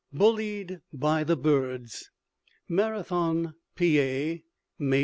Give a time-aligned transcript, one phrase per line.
[0.11, 2.09] BULLIED BY THE BIRDS
[2.67, 4.41] Marathon, Pa., May
[4.79, 4.99] 2.